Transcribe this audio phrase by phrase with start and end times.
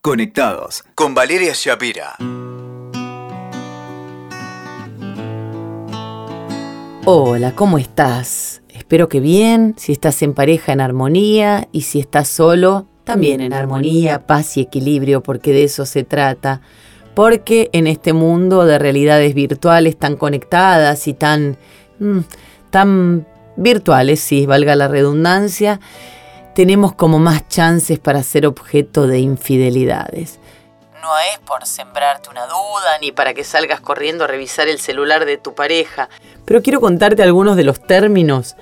[0.00, 2.16] Conectados con Valeria Shapira.
[7.04, 8.62] Hola, ¿cómo estás?
[8.68, 13.52] Espero que bien, si estás en pareja en armonía y si estás solo, también en
[13.52, 16.60] armonía, paz y equilibrio, porque de eso se trata.
[17.16, 21.58] Porque en este mundo de realidades virtuales tan conectadas y tan,
[21.98, 22.20] mm,
[22.70, 23.26] tan
[23.56, 25.80] virtuales, si valga la redundancia,
[26.58, 30.40] tenemos como más chances para ser objeto de infidelidades.
[31.00, 35.24] No es por sembrarte una duda ni para que salgas corriendo a revisar el celular
[35.24, 36.08] de tu pareja,
[36.44, 38.56] pero quiero contarte algunos de los términos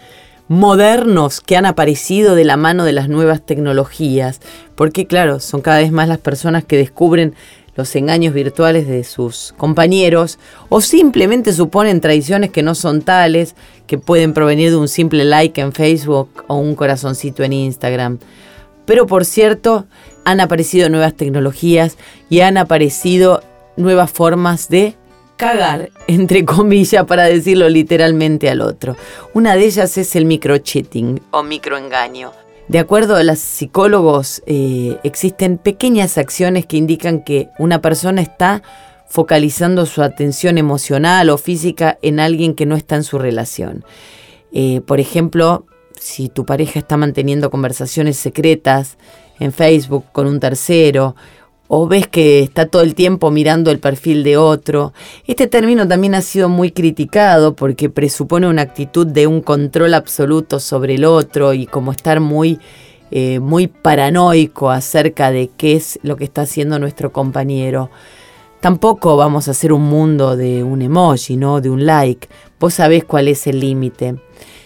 [0.47, 4.43] modernos que han aparecido de la mano de las nuevas tecnologías,
[4.75, 7.35] porque claro, son cada vez más las personas que descubren
[7.77, 13.55] los engaños virtuales de sus compañeros o simplemente suponen traiciones que no son tales,
[13.87, 18.19] que pueden provenir de un simple like en Facebook o un corazoncito en Instagram.
[18.87, 19.87] Pero por cierto,
[20.25, 21.97] han aparecido nuevas tecnologías
[22.31, 23.43] y han aparecido
[23.77, 24.97] nuevas formas de
[25.37, 28.97] cagar, entre comillas, para decirlo literalmente al otro.
[29.35, 32.46] Una de ellas es el microcheating o microengaño.
[32.69, 38.63] De acuerdo a los psicólogos, eh, existen pequeñas acciones que indican que una persona está
[39.09, 43.85] focalizando su atención emocional o física en alguien que no está en su relación.
[44.53, 45.67] Eh, por ejemplo,
[45.99, 48.99] si tu pareja está manteniendo conversaciones secretas
[49.39, 51.15] en Facebook con un tercero,
[51.69, 54.93] o ves que está todo el tiempo mirando el perfil de otro.
[55.27, 60.61] Este término también ha sido muy criticado porque presupone una actitud de un control absoluto
[60.61, 62.59] sobre el otro y como estar muy,
[63.11, 67.91] eh, muy paranoico acerca de qué es lo que está haciendo nuestro compañero.
[68.61, 71.61] Tampoco vamos a hacer un mundo de un emoji, ¿no?
[71.61, 72.29] De un like.
[72.59, 74.17] Vos sabés cuál es el límite.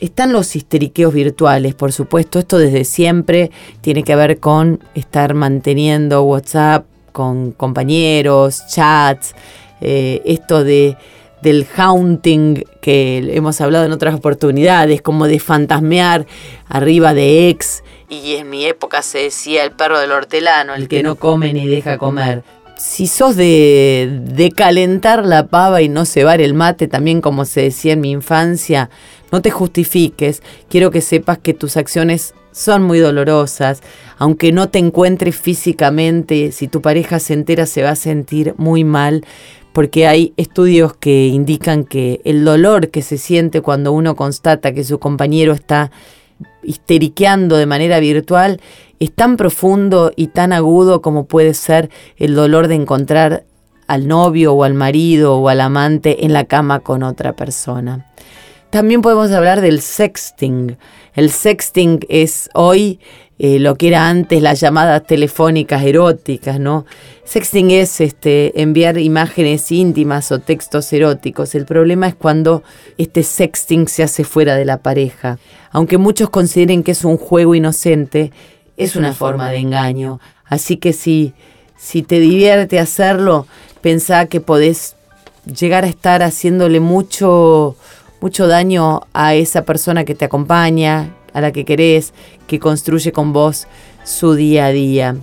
[0.01, 3.51] Están los histeriqueos virtuales, por supuesto, esto desde siempre
[3.83, 9.35] tiene que ver con estar manteniendo WhatsApp con compañeros, chats,
[9.81, 10.97] eh, esto de
[11.43, 16.27] del haunting que hemos hablado en otras oportunidades, como de fantasmear
[16.69, 17.83] arriba de ex.
[18.11, 21.67] Y en mi época se decía el perro del hortelano, el que no come ni
[21.67, 22.43] deja comer.
[22.81, 27.61] Si sos de, de calentar la pava y no cebar el mate, también como se
[27.61, 28.89] decía en mi infancia,
[29.31, 30.43] no te justifiques.
[30.71, 33.83] Quiero que sepas que tus acciones son muy dolorosas,
[34.17, 38.83] aunque no te encuentres físicamente, si tu pareja se entera se va a sentir muy
[38.83, 39.27] mal,
[39.75, 44.85] porque hay estudios que indican que el dolor que se siente cuando uno constata que
[44.85, 45.91] su compañero está
[46.63, 48.59] histeriqueando de manera virtual
[49.01, 53.45] es tan profundo y tan agudo como puede ser el dolor de encontrar
[53.87, 58.07] al novio o al marido o al amante en la cama con otra persona.
[58.71, 60.77] También podemos hablar del sexting.
[61.15, 63.01] El sexting es hoy
[63.41, 66.85] eh, lo que era antes las llamadas telefónicas eróticas, ¿no?
[67.25, 71.55] Sexting es este, enviar imágenes íntimas o textos eróticos.
[71.55, 72.63] El problema es cuando
[72.99, 75.39] este sexting se hace fuera de la pareja.
[75.73, 78.31] Aunque muchos consideren que es un juego inocente,
[78.85, 80.21] es una forma de engaño.
[80.45, 81.33] Así que si,
[81.77, 83.47] si te divierte hacerlo,
[83.81, 84.97] pensá que podés
[85.45, 87.77] llegar a estar haciéndole mucho
[88.21, 92.13] mucho daño a esa persona que te acompaña, a la que querés,
[92.47, 93.67] que construye con vos
[94.05, 95.17] su día a día.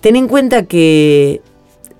[0.00, 1.40] Ten en cuenta que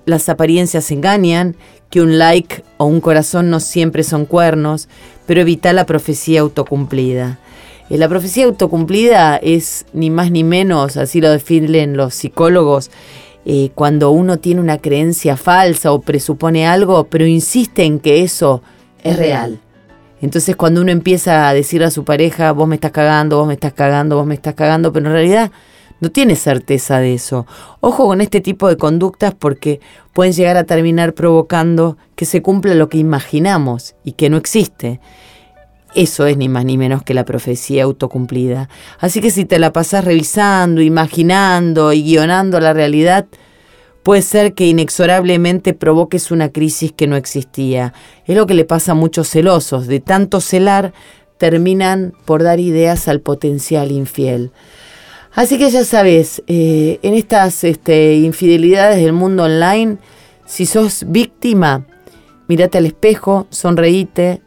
[0.05, 1.55] las apariencias engañan,
[1.89, 4.87] que un like o un corazón no siempre son cuernos,
[5.25, 7.39] pero evita la profecía autocumplida.
[7.89, 12.91] Eh, la profecía autocumplida es ni más ni menos, así lo definen los psicólogos,
[13.45, 18.61] eh, cuando uno tiene una creencia falsa o presupone algo, pero insiste en que eso
[19.03, 19.59] es real.
[20.21, 23.53] Entonces cuando uno empieza a decir a su pareja, vos me estás cagando, vos me
[23.53, 25.51] estás cagando, vos me estás cagando, pero en realidad
[26.01, 27.45] no tiene certeza de eso.
[27.79, 29.79] Ojo con este tipo de conductas porque
[30.13, 34.99] pueden llegar a terminar provocando que se cumpla lo que imaginamos y que no existe.
[35.95, 38.69] Eso es ni más ni menos que la profecía autocumplida.
[38.99, 43.25] Así que si te la pasas revisando, imaginando y guionando la realidad,
[44.03, 47.93] puede ser que inexorablemente provoques una crisis que no existía.
[48.25, 49.87] Es lo que le pasa a muchos celosos.
[49.87, 50.93] De tanto celar,
[51.39, 54.51] terminan por dar ideas al potencial infiel.
[55.33, 59.97] Así que ya sabes, eh, en estas este, infidelidades del mundo online,
[60.45, 61.85] si sos víctima,
[62.47, 64.41] mirate al espejo, sonreíte,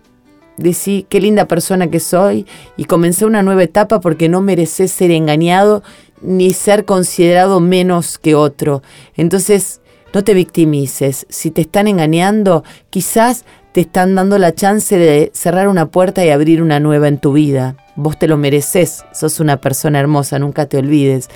[0.62, 5.10] decí qué linda persona que soy y comencé una nueva etapa porque no mereces ser
[5.10, 5.82] engañado
[6.20, 8.82] ni ser considerado menos que otro.
[9.16, 9.80] Entonces,
[10.14, 11.26] no te victimices.
[11.28, 16.30] Si te están engañando, quizás te están dando la chance de cerrar una puerta y
[16.30, 17.76] abrir una nueva en tu vida.
[17.96, 21.28] Vos te lo mereces, sos una persona hermosa, nunca te olvides.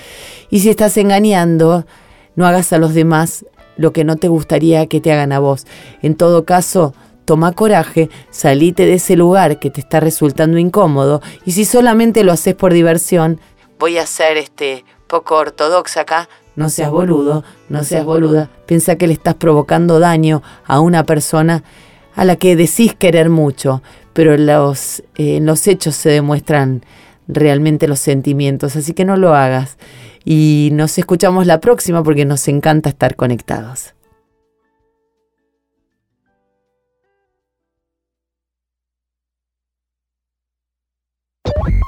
[0.49, 1.85] Y si estás engañando,
[2.35, 3.45] no hagas a los demás
[3.75, 5.65] lo que no te gustaría que te hagan a vos.
[6.01, 6.93] En todo caso,
[7.27, 12.31] toma coraje, salite de ese lugar que te está resultando incómodo y si solamente lo
[12.31, 13.41] haces por diversión,
[13.77, 19.07] voy a ser este poco ortodoxa acá, no seas boludo, no seas boluda, piensa que
[19.07, 21.63] le estás provocando daño a una persona
[22.15, 23.83] a la que decís querer mucho,
[24.13, 26.85] pero los, eh, en los hechos se demuestran
[27.27, 29.77] realmente los sentimientos, así que no lo hagas.
[30.23, 33.96] Y nos escuchamos la próxima porque nos encanta estar conectados.